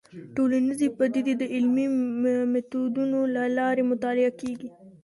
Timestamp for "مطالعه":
3.91-4.31